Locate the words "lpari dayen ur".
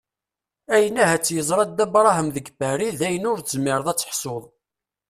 2.53-3.39